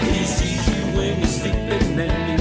He 0.00 0.24
sees 0.24 0.68
you 0.68 0.84
when 0.98 1.18
you're 1.18 1.26
sleeping 1.26 2.33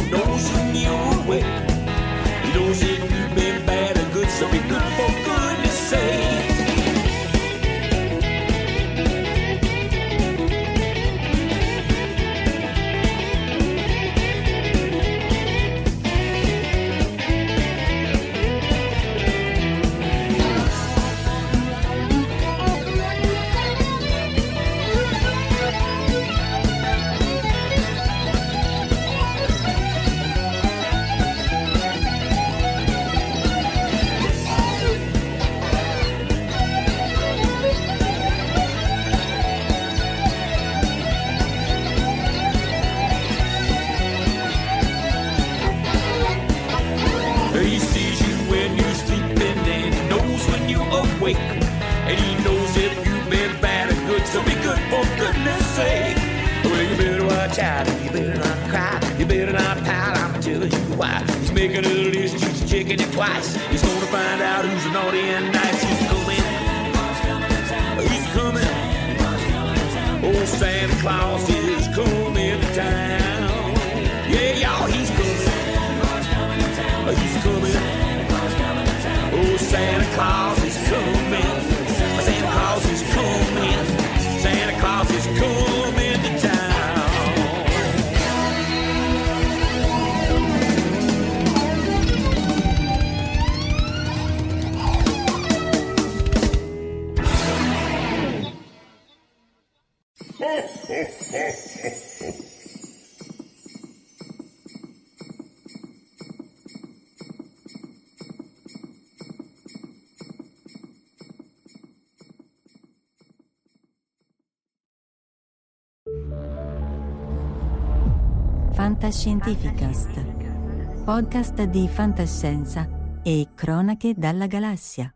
Fantascientificast, 119.24 121.06
podcast 121.06 121.64
di 121.64 121.88
fantascienza 121.88 122.86
e 123.24 123.48
cronache 123.56 124.14
dalla 124.18 124.48
galassia. 124.48 125.16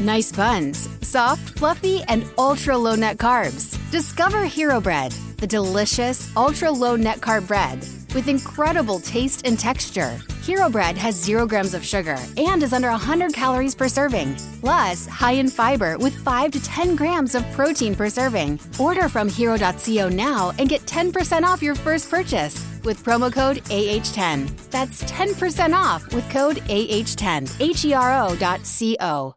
Nice 0.00 0.32
buns, 0.32 0.88
soft, 1.00 1.58
fluffy, 1.58 2.02
and 2.08 2.24
ultra 2.38 2.78
low 2.78 2.96
net 2.96 3.18
carbs. 3.18 3.76
Discover 3.90 4.46
Hero 4.46 4.80
Bread, 4.80 5.12
the 5.36 5.46
delicious 5.46 6.34
ultra 6.34 6.70
low 6.70 6.96
net 6.96 7.20
carb 7.20 7.46
bread 7.46 7.86
with 8.14 8.26
incredible 8.26 8.98
taste 8.98 9.46
and 9.46 9.58
texture. 9.58 10.16
Hero 10.46 10.68
Bread 10.68 10.96
has 10.96 11.20
zero 11.20 11.44
grams 11.44 11.74
of 11.74 11.84
sugar 11.84 12.18
and 12.36 12.62
is 12.62 12.72
under 12.72 12.88
100 12.90 13.32
calories 13.32 13.74
per 13.74 13.88
serving, 13.88 14.36
plus 14.60 15.04
high 15.04 15.32
in 15.32 15.48
fiber 15.48 15.98
with 15.98 16.14
5 16.18 16.52
to 16.52 16.62
10 16.62 16.94
grams 16.94 17.34
of 17.34 17.44
protein 17.50 17.96
per 17.96 18.08
serving. 18.08 18.60
Order 18.78 19.08
from 19.08 19.28
hero.co 19.28 20.08
now 20.08 20.52
and 20.60 20.68
get 20.68 20.82
10% 20.82 21.42
off 21.42 21.64
your 21.64 21.74
first 21.74 22.08
purchase 22.08 22.64
with 22.84 23.04
promo 23.04 23.32
code 23.32 23.56
AH10. 23.56 24.70
That's 24.70 25.02
10% 25.10 25.74
off 25.74 26.14
with 26.14 26.30
code 26.30 26.58
AH10. 26.58 27.60
H 27.60 27.84
E 27.84 27.92
R 27.92 28.22
O 28.22 28.36
dot 28.36 28.64
C 28.64 28.96
O. 29.00 29.34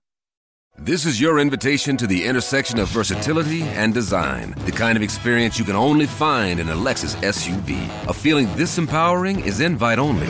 This 0.77 1.07
is 1.07 1.19
your 1.19 1.39
invitation 1.39 1.97
to 1.97 2.05
the 2.05 2.23
intersection 2.23 2.77
of 2.77 2.87
versatility 2.89 3.63
and 3.63 3.95
design. 3.95 4.53
The 4.65 4.71
kind 4.71 4.95
of 4.95 5.01
experience 5.01 5.57
you 5.57 5.65
can 5.65 5.75
only 5.75 6.05
find 6.05 6.59
in 6.59 6.69
a 6.69 6.75
Lexus 6.75 7.15
SUV. 7.15 7.89
A 8.07 8.13
feeling 8.13 8.47
this 8.55 8.77
empowering 8.77 9.39
is 9.39 9.59
invite 9.59 9.97
only. 9.97 10.29